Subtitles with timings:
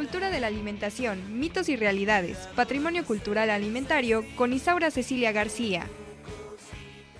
[0.00, 5.90] Cultura de la alimentación, mitos y realidades, patrimonio cultural alimentario con Isaura Cecilia García.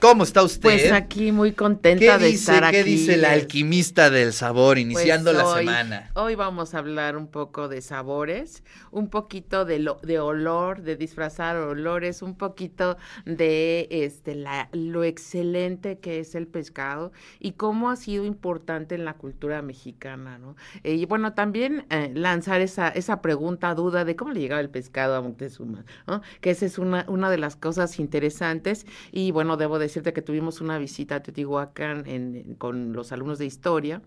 [0.01, 0.63] ¿Cómo está usted?
[0.63, 2.77] Pues aquí muy contenta de estar aquí.
[2.77, 6.11] ¿Qué dice el alquimista del sabor Pues iniciando la semana?
[6.15, 8.63] Hoy vamos a hablar un poco de sabores,
[8.93, 15.05] un poquito de, lo, de olor, de disfrazar olores, un poquito de este la, lo
[15.05, 20.57] excelente que es el pescado y cómo ha sido importante en la cultura mexicana, ¿no?
[20.83, 24.71] Eh, y bueno, también eh, lanzar esa, esa pregunta, duda de cómo le llegaba el
[24.71, 26.23] pescado a Moctezuma, ¿no?
[26.41, 30.61] Que esa es una, una de las cosas interesantes y bueno, debo decirte que tuvimos
[30.61, 34.03] una visita a Teotihuacán en- con los alumnos de historia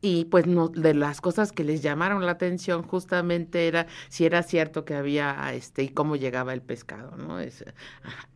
[0.00, 4.42] y pues no, de las cosas que les llamaron la atención justamente era si era
[4.42, 7.40] cierto que había este y cómo llegaba el pescado, ¿no?
[7.40, 7.64] Es,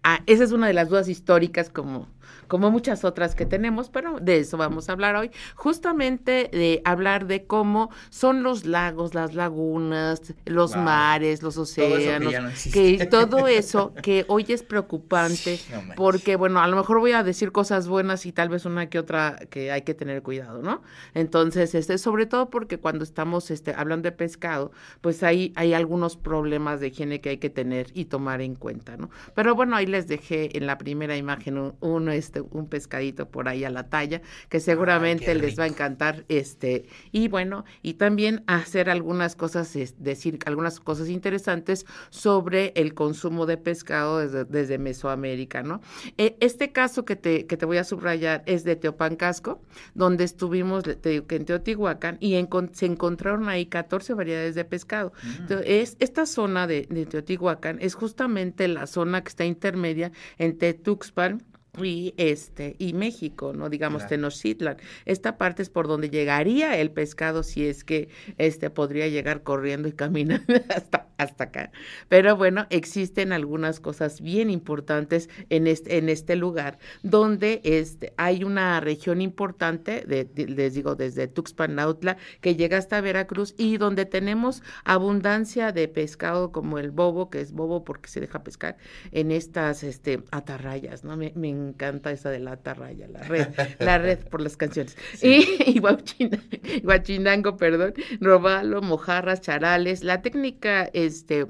[0.02, 2.08] ah, esa es una de las dudas históricas como,
[2.48, 5.30] como muchas otras que tenemos, pero de eso vamos a hablar hoy.
[5.56, 10.82] Justamente de hablar de cómo son los lagos, las lagunas, los Wow.
[10.84, 12.98] mares, los Todo océanos, no existe.
[12.98, 17.22] que todo eso que hoy es preocupante No porque, bueno, a lo mejor voy a
[17.22, 20.82] decir cosas buenas y tal vez una que otra que hay que tener cuidado, ¿no?
[21.14, 26.16] Entonces, este, sobre todo porque cuando estamos este, hablando de pescado, pues ahí hay algunos
[26.16, 29.10] problemas de higiene que hay que tener y tomar en cuenta, ¿no?
[29.34, 33.48] Pero bueno, ahí les dejé en la primera imagen un, un, este, un pescadito por
[33.48, 38.44] ahí a la talla, que seguramente les va a encantar, este, y bueno, y también
[38.46, 44.78] hacer algunas cosas, es decir, algunas cosas interesantes sobre el consumo de pescado desde, desde
[44.78, 45.80] Mesoamérica, ¿no?
[46.18, 49.60] Eh, este caso que te, que te voy a subrayar es de Teopancasco,
[49.94, 52.36] donde estuvimos te en Teotihuacán y
[52.72, 55.12] se encontraron ahí 14 variedades de pescado.
[55.22, 55.40] Mm.
[55.40, 60.74] Entonces, es, esta zona de, de Teotihuacán es justamente la zona que está intermedia entre
[60.74, 61.42] Tuxpan
[61.84, 64.08] y este y México, no digamos Claro.
[64.08, 64.76] Tenochtitlan.
[65.04, 69.88] Esta parte es por donde llegaría el pescado si es que este podría llegar corriendo
[69.88, 71.72] y caminando hasta hasta acá.
[72.08, 78.44] Pero bueno, existen algunas cosas bien importantes en este en este lugar donde este hay
[78.44, 83.76] una región importante de, de- les digo desde Tuxpan Nautla que llega hasta Veracruz y
[83.76, 88.76] donde tenemos abundancia de pescado como el bobo, que es bobo porque se deja pescar
[89.12, 91.16] en estas este atarrayas, ¿no?
[91.16, 93.48] Me, me encanta esa de la atarraya, la red,
[93.78, 94.96] la red por las canciones.
[95.22, 96.40] Y, y guachina-
[96.82, 101.46] guachinango, perdón, robalo, mojarras, charales, la técnica este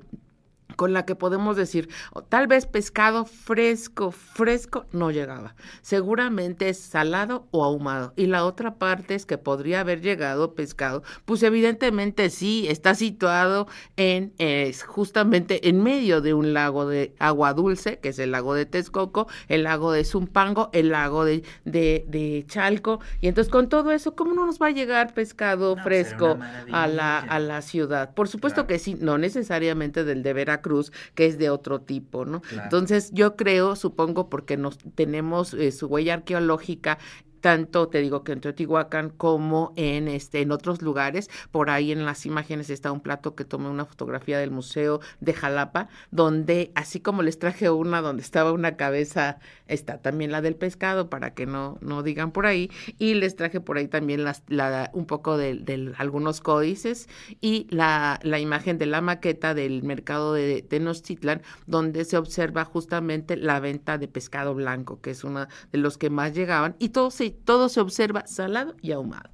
[0.80, 5.54] con la que podemos decir, o tal vez pescado fresco, fresco, no llegaba.
[5.82, 8.14] Seguramente es salado o ahumado.
[8.16, 13.68] Y la otra parte es que podría haber llegado pescado, pues evidentemente sí, está situado
[13.98, 18.54] en, es justamente en medio de un lago de agua dulce, que es el lago
[18.54, 23.00] de Texcoco, el lago de Zumpango, el lago de, de, de Chalco.
[23.20, 26.38] Y entonces con todo eso, ¿cómo no nos va a llegar pescado No, fresco
[26.72, 28.14] a la, a la ciudad?
[28.14, 28.68] Por supuesto Claro.
[28.68, 30.69] que sí, no necesariamente del de Veracruz,
[31.14, 32.40] que es de otro tipo, ¿no?
[32.42, 32.64] Claro.
[32.64, 36.98] Entonces, yo creo, supongo, porque nos tenemos eh, su huella arqueológica
[37.40, 41.30] tanto te digo que en Teotihuacán como en este en otros lugares.
[41.50, 45.32] Por ahí en las imágenes está un plato que tomé una fotografía del museo de
[45.32, 50.56] Jalapa donde así como les traje una donde estaba una cabeza está también la del
[50.56, 52.70] pescado para que no no digan por ahí.
[52.98, 57.08] Y les traje por ahí también las la un poco de, algunos códices
[57.40, 63.36] y la, la imagen de la maqueta del mercado de Tenochtitlan donde se observa justamente
[63.36, 66.76] la venta de pescado blanco que es una de los que más llegaban.
[66.78, 69.30] Y todo se todo se observa salado y ahumado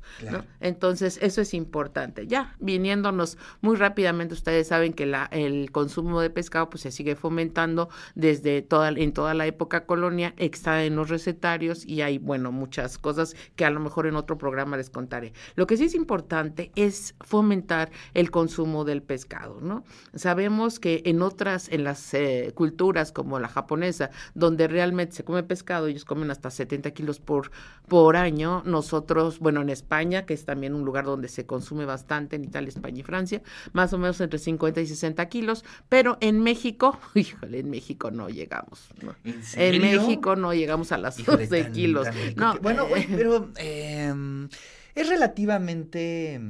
[0.61, 2.27] entonces eso es importante.
[2.27, 7.17] Ya viniéndonos muy rápidamente ustedes saben que la, el consumo de pescado pues se sigue
[7.17, 12.53] fomentando desde toda en toda la época colonial está en los recetarios y hay bueno
[12.53, 15.33] muchas cosas que a lo mejor en otro programa les contaré.
[15.55, 21.23] Lo que sí es importante es fomentar el consumo del pescado no sabemos que en
[21.23, 26.31] otras en las eh, culturas como la japonesa donde realmente se come pescado ellos comen
[26.31, 27.51] hasta 70 kilos por
[27.89, 32.37] por año nosotros bueno en España que es también un lugar donde se consume bastante
[32.37, 33.43] en Italia España y Francia
[33.73, 38.29] más o menos entre 50 y 60 kilos pero en México híjole en México no
[38.29, 39.15] llegamos ¿no?
[39.55, 39.81] ¿En?
[39.81, 42.05] México no llegamos a las Híjole, 12 tan- kilos.
[42.07, 44.49] tan No, que- bueno, eh, pero em,
[44.95, 46.41] es relativamente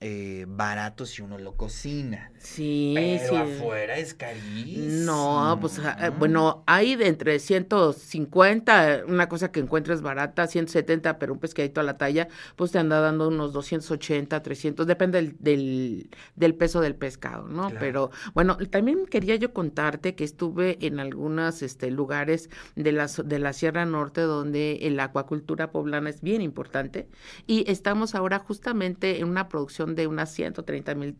[0.00, 2.30] eh, barato si uno lo cocina.
[2.38, 3.36] sí, Pero sí.
[3.36, 5.04] afuera es carísimo.
[5.06, 11.18] No, pues ah, eh, bueno, hay de entre 150, una cosa que encuentres barata, 170,
[11.18, 15.36] pero un pescadito a la talla, pues te anda dando unos 280, 300, depende del,
[15.38, 17.62] del, del peso del pescado, ¿no?
[17.68, 17.76] Claro.
[17.80, 23.38] Pero bueno, también quería yo contarte que estuve en algunos este, lugares de la, de
[23.38, 27.08] la Sierra Norte donde la acuacultura poblana es bien importante
[27.46, 31.16] y estamos ahora justamente en una producción producción de unas 130 mil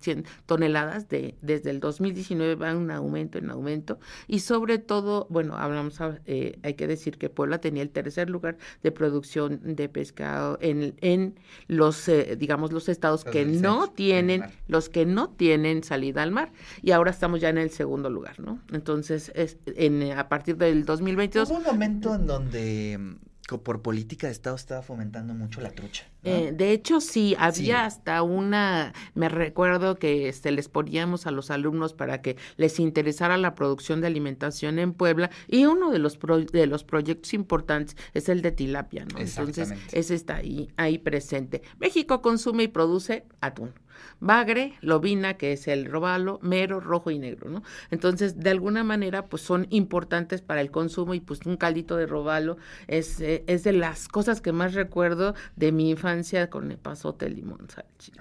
[0.47, 5.99] toneladas, de, desde el 2019 va en aumento, en aumento, y sobre todo, bueno, hablamos,
[6.27, 10.95] eh, hay que decir que Puebla tenía el tercer lugar de producción de pescado en,
[11.01, 11.35] en
[11.69, 16.53] los, eh, digamos, los estados que no tienen, los que no tienen salida al mar,
[16.83, 18.61] y ahora estamos ya en el segundo lugar, ¿no?
[18.73, 21.51] Entonces, es, en, a partir del 2022...
[21.51, 23.17] Hubo un momento en donde
[23.47, 26.05] por política de Estado estaba fomentando mucho la trucha.
[26.25, 31.53] Eh, de hecho, sí, había hasta una, me recuerdo que este, les poníamos a los
[31.53, 36.19] alumnos para que les interesara la producción de alimentación en Puebla y uno de los,
[36.53, 39.21] de los proyectos importantes es el de tilapia, ¿no?
[39.21, 41.63] Entonces, ese está ahí, ahí presente.
[41.79, 43.73] México consume y produce atún
[44.21, 47.63] bagre, lobina, que es el robalo, mero, rojo y negro, ¿no?
[47.91, 52.07] Entonces, de alguna manera, pues son importantes para el consumo y pues un caldito de
[52.07, 52.57] robalo
[52.87, 57.29] es, eh, es de las cosas que más recuerdo de mi infancia con el pasote
[57.31, 57.67] limón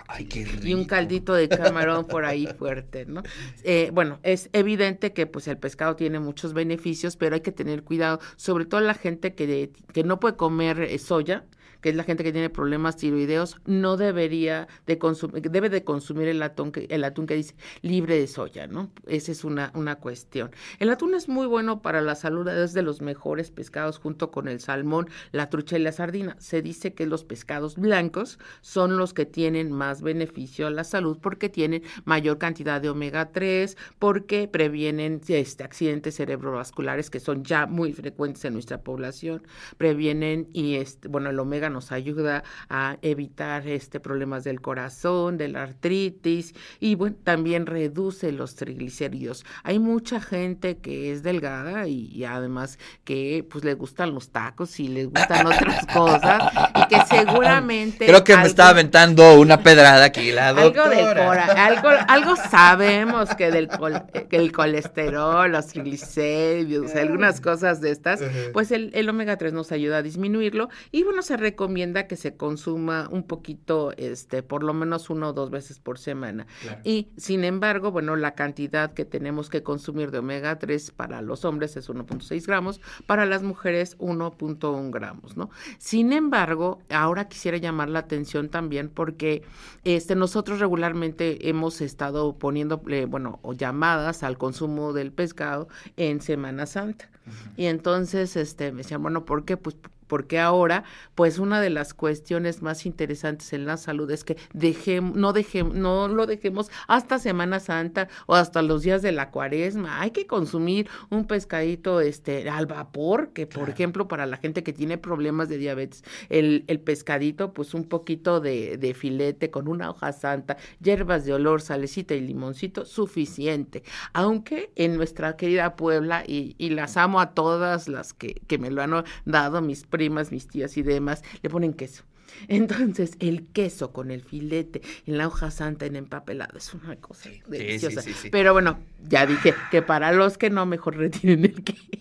[0.08, 0.66] Ay, qué rico.
[0.66, 3.22] Y un caldito de camarón por ahí fuerte, ¿no?
[3.64, 7.84] Eh, bueno, es evidente que pues el pescado tiene muchos beneficios, pero hay que tener
[7.84, 11.46] cuidado, sobre todo la gente que, que no puede comer eh, soya,
[11.82, 16.28] que es la gente que tiene problemas tiroideos, no debería de consumir, debe de consumir
[16.28, 18.92] el atún que, el atún que dice libre de soya, ¿no?
[19.08, 20.52] Esa es una, una cuestión.
[20.80, 24.48] El atún es muy bueno para la salud, es de los mejores pescados junto con
[24.48, 26.36] el salmón, la trucha y la sardina.
[26.40, 31.18] Se dice que los pescados blancos son los que tienen más beneficio a la salud
[31.22, 37.66] porque tienen mayor cantidad de omega 3, porque previenen este, accidentes cerebrovasculares que son ya
[37.66, 39.44] muy frecuentes en nuestra población,
[39.78, 45.48] previenen y este, bueno, el omega nos ayuda a evitar este problemas del corazón, de
[45.48, 49.46] la artritis y bueno, también reduce los triglicéridos.
[49.64, 54.88] Hay mucha gente que es delgada y, además que pues le gustan los tacos y
[54.88, 60.32] les gustan otras cosas y que seguramente Creo que me estaba aventando una pedrada aquí
[60.32, 61.46] la doctora.
[61.66, 63.70] Algo, algo, sabemos que del
[64.30, 68.22] que el colesterol, los triglicéridos, algunas cosas de estas,
[68.54, 72.36] pues el, el omega 3 nos ayuda a disminuirlo y bueno, se recomienda que se
[72.36, 76.48] consuma un poquito, este, por lo menos uno o dos veces por semana.
[76.84, 81.46] Y sin embargo, bueno, la cantidad que tenemos que consumir de omega 3 para los
[81.46, 85.52] hombres es 1.6 gramos, para las mujeres 1.1 gramos, ¿no?
[85.78, 89.44] Sin embargo, ahora quisiera llamar la atención también porque
[89.84, 97.10] este, nosotros regularmente hemos estado poniendo, bueno, llamadas al consumo del pescado en Semana Santa.
[97.58, 99.58] Y entonces, este, me decían, bueno, ¿por qué?
[99.58, 99.76] Pues
[100.08, 100.84] porque ahora,
[101.16, 105.76] pues una de las cuestiones más interesantes en la salud es que dejemos, no dejemos,
[105.76, 110.02] no lo dejemos hasta Semana Santa o hasta los días de la cuaresma.
[110.02, 114.74] Hay que consumir un pescadito este al vapor, que por ejemplo, para la gente que
[114.74, 119.90] tiene problemas de diabetes, el, el pescadito, pues un poquito de, de filete con una
[119.90, 123.84] hoja santa, hierbas de olor, salecita y limoncito, suficiente.
[124.14, 128.72] Aunque en nuestra querida Puebla, y, y las amo a todas las que, que me
[128.72, 132.04] lo han dado, mis primas, mis tías y demás, le ponen queso.
[132.48, 137.30] Entonces, el queso con el filete en la hoja santa en empapelado es una cosa
[137.48, 138.02] deliciosa.
[138.32, 141.84] Pero bueno, ya dije que para los que no, mejor retiren el queso.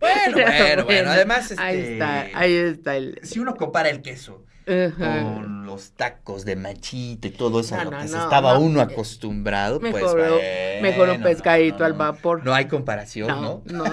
[0.00, 4.44] Bueno, bueno, bueno, además ahí está, este, ahí está el si uno compara el queso
[4.64, 9.80] con los tacos de machito y todo eso a lo que se estaba uno acostumbrado,
[9.80, 9.92] pues
[10.82, 12.44] mejor un pescadito al vapor.
[12.44, 13.62] No hay comparación, ¿no?
[13.64, 13.84] No,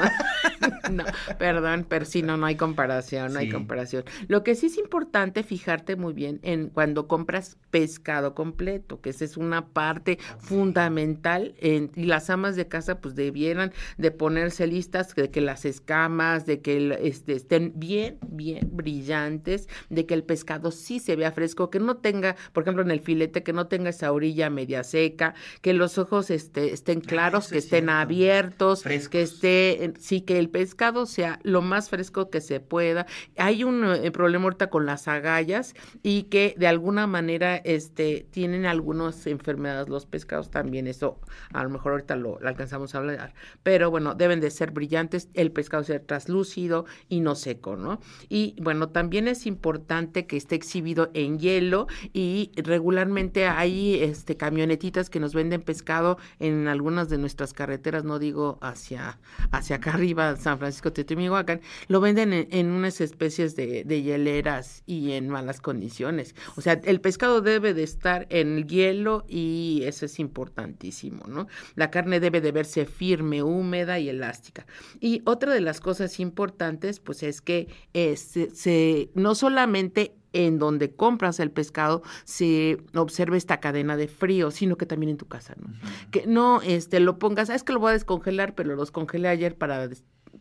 [0.92, 1.04] no,
[1.38, 4.04] perdón, pero sí, no, no hay comparación, no hay comparación.
[4.28, 9.26] Lo que sí es importante fijarte muy bien en cuando compras pescado completo, que esa
[9.26, 15.16] es una parte fundamental en, y las amas de casa pues debieran de ponerse listas
[15.16, 20.72] de que las escamas, de que este, estén bien, bien brillantes, de que el pescado
[20.72, 23.90] sí se vea fresco, que no tenga, por ejemplo, en el filete, que no tenga
[23.90, 29.22] esa orilla media seca, que los ojos este, estén ah, claros, que estén abiertos, que
[29.22, 33.06] esté, sí, que el pescado sea lo más fresco que se pueda.
[33.38, 35.74] Hay un eh, problema ahorita con las agallas
[36.04, 41.20] y que de alguna manera este, tienen algunas enfermedades los pescados también, eso
[41.54, 43.34] a lo mejor ahorita lo, alcanzamos a hablar,
[43.64, 48.00] pero bueno, deben de ser brillantes, el pescado ser traslúcido y no seco, ¿no?
[48.30, 55.10] Y bueno, también es importante que esté exhibido en hielo y regularmente hay este camionetitas
[55.10, 59.20] que nos venden pescado en algunas de nuestras carreteras, no digo hacia,
[59.52, 65.14] hacia acá arriba, San Francisco Tetemihuacán, lo venden en, unas especies de, de, hieleras y
[65.14, 66.36] en malas condiciones.
[66.56, 71.48] O sea, el pescado debe de estar en el hielo y eso es importantísimo, ¿no?
[71.76, 74.66] La carne debe de verse firme, húmeda y elástica.
[75.00, 80.94] Y otra de las cosas importantes, pues es que eh, se, no solamente en donde
[80.94, 85.56] compras el pescado se observa esta cadena de frío, sino que también en tu casa,
[85.58, 85.74] ¿no?
[86.12, 89.30] Que no este lo pongas, ah, es que lo voy a descongelar, pero lo descongelé
[89.30, 89.88] ayer para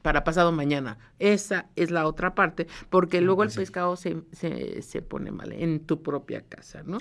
[0.05, 0.99] para pasado mañana.
[1.19, 5.81] Esa es la otra parte, porque luego el pescado se, se, se, pone mal en
[5.81, 6.99] tu propia casa, ¿no?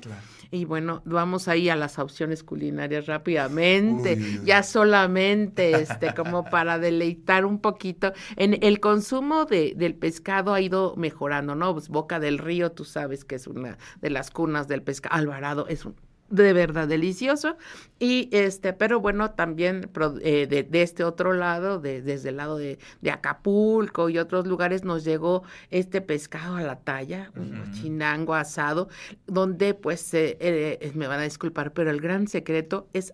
[0.51, 7.43] Y bueno, vamos ahí a las opciones culinarias rápidamente, ya solamente este, como para deleitar
[7.43, 8.13] un poquito.
[8.37, 11.73] En el consumo de, del pescado ha ido mejorando, ¿no?
[11.73, 15.13] Pues Boca del Río, tú sabes que es una de las cunas del pescado.
[15.13, 15.95] Alvarado es un
[16.33, 17.57] de verdad delicioso.
[17.99, 19.89] Y este, pero bueno, también
[20.21, 24.83] eh, de, este otro lado, de, desde el lado de, de, Acapulco y otros lugares,
[24.83, 28.89] nos llegó este pescado a la talla, un chinango asado,
[29.27, 33.13] donde pues eh, me van a disculpar, pero el gran secreto es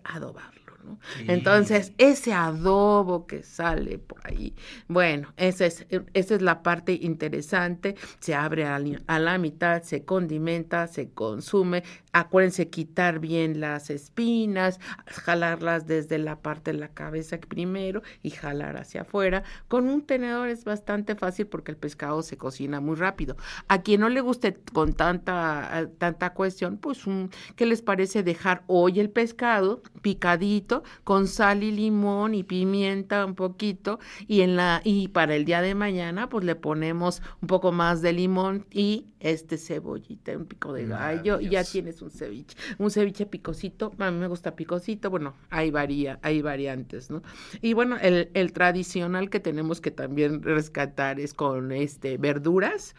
[1.26, 4.54] Entonces, ese adobo que sale por ahí,
[4.88, 8.78] bueno, esa es, esa es la parte interesante, se abre a,
[9.18, 11.82] la mitad, se condimenta, se consume,
[12.12, 18.76] acuérdense quitar bien las espinas, jalarlas desde la parte de la cabeza primero y jalar
[18.76, 19.42] hacia afuera.
[19.68, 23.36] Con un tenedor es bastante fácil porque el pescado se cocina muy rápido.
[23.68, 28.62] A quien no le guste con tanta, tanta cuestión, pues, un, ¿qué les parece dejar
[28.66, 30.69] hoy el pescado picadito?
[31.04, 35.62] Con sal y limón y pimienta un poquito y en la y para el día
[35.62, 40.72] de mañana pues le ponemos un poco más de limón y este cebollita, un pico
[40.72, 45.10] de gallo y ya tienes un ceviche, un ceviche picosito, a mí me gusta picosito,
[45.10, 47.22] bueno, hay varía, hay variantes, ¿no?
[47.60, 52.94] Y bueno, el, el tradicional que tenemos que también rescatar es con este verduras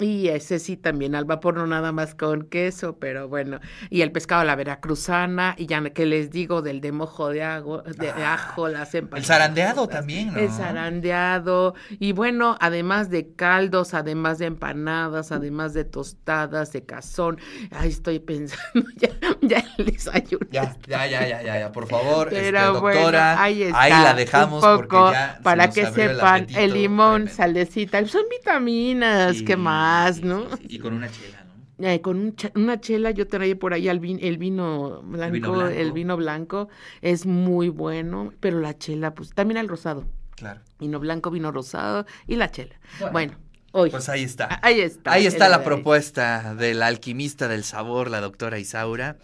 [0.00, 3.60] y ese sí también al vapor, no nada más con queso, pero bueno.
[3.90, 7.42] Y el pescado a la veracruzana, y ya que les digo del de mojo de,
[7.42, 9.28] ajo, de, ah, ajo, las empanadas.
[9.28, 10.38] El zarandeado también, ¿no?
[10.38, 11.74] El zarandeado.
[11.98, 17.38] Y bueno, además de caldos, además de empanadas, además de tostadas, de cazón.
[17.70, 20.46] Ahí estoy pensando ya, ya el desayuno.
[20.50, 23.42] Ya, ya, ya, ya, ya, por favor, este, doctora.
[23.42, 29.42] ahí, está, ahí, la dejamos porque ya para que sepan, el, limón, salecita, son vitaminas,
[29.42, 29.87] ¿qué más?
[30.22, 30.46] ¿No?
[30.68, 31.86] Y con una chela, ¿no?
[31.86, 36.16] Eh, con una chela, yo traía por ahí el, vino, el vino blanco, el vino
[36.16, 36.68] blanco,
[37.02, 40.04] es muy bueno, pero la chela, pues también el rosado.
[40.34, 40.60] Claro.
[40.78, 42.74] Vino blanco, vino rosado y la chela.
[43.12, 43.34] Bueno,
[43.72, 43.90] Hoy.
[43.90, 44.60] Pues ahí está.
[44.62, 45.12] Ahí está.
[45.12, 49.18] Ahí está la propuesta del alquimista del sabor, la doctora Isaura.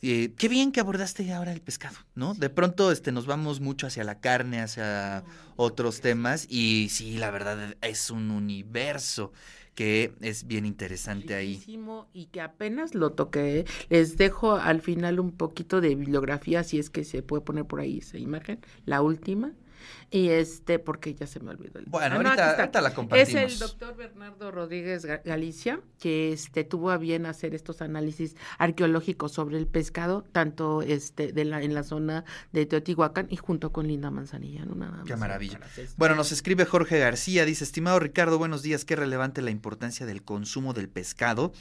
[0.00, 2.34] Eh, qué bien que abordaste ahora el pescado, ¿no?
[2.34, 5.24] De pronto este, nos vamos mucho hacia la carne, hacia
[5.56, 9.32] otros temas, y sí, la verdad es un universo
[9.74, 11.62] que es bien interesante ahí.
[12.12, 13.64] Y que apenas lo toqué.
[13.88, 17.78] Les dejo al final un poquito de bibliografía, si es que se puede poner por
[17.78, 19.52] ahí esa imagen, la última.
[20.10, 21.78] Y este, porque ya se me olvidó.
[21.78, 21.86] El...
[21.86, 23.42] Bueno, ah, ahorita, la compartimos.
[23.42, 29.32] Es el doctor Bernardo Rodríguez Galicia, que este, tuvo a bien hacer estos análisis arqueológicos
[29.32, 33.86] sobre el pescado, tanto este, de la, en la zona de Teotihuacán y junto con
[33.86, 34.64] Linda Manzanilla.
[34.64, 34.74] ¿no?
[34.74, 35.60] Nada Qué maravilla.
[35.96, 40.22] Bueno, nos escribe Jorge García, dice, estimado Ricardo, buenos días, qué relevante la importancia del
[40.22, 41.52] consumo del pescado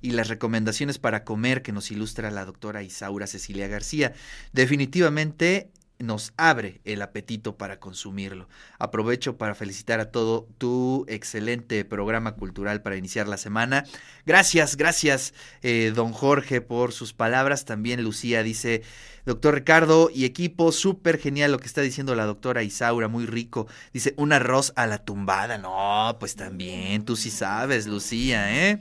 [0.00, 4.12] y las recomendaciones para comer que nos ilustra la doctora Isaura Cecilia García.
[4.52, 8.48] Definitivamente nos abre el apetito para consumirlo.
[8.78, 13.84] Aprovecho para felicitar a todo tu excelente programa cultural para iniciar la semana.
[14.24, 17.64] Gracias, gracias, eh, don Jorge, por sus palabras.
[17.64, 18.82] También Lucía dice,
[19.26, 23.66] doctor Ricardo y equipo, súper genial lo que está diciendo la doctora Isaura, muy rico.
[23.92, 25.58] Dice, un arroz a la tumbada.
[25.58, 28.78] No, pues también, tú sí sabes, Lucía, ¿eh?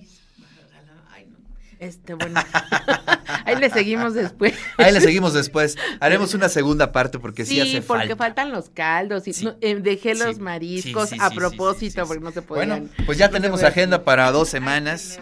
[1.79, 2.41] Este, bueno,
[3.45, 4.53] ahí le seguimos después.
[4.77, 5.77] Ahí le seguimos después.
[5.99, 8.03] Haremos una segunda parte porque sí, hace falta.
[8.03, 9.31] porque faltan los caldos y
[9.61, 12.69] eh, dejé los mariscos a propósito porque no se podían.
[12.69, 15.19] Bueno, pues ya tenemos agenda para dos semanas.